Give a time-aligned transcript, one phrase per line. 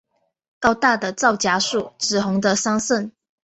[0.57, 3.11] 高大的皂荚树，紫红的桑葚